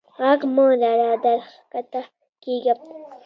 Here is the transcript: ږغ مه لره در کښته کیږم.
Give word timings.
ږغ 0.23 0.41
مه 0.53 0.65
لره 0.81 1.11
در 1.23 1.39
کښته 1.69 2.01
کیږم. 2.43 2.79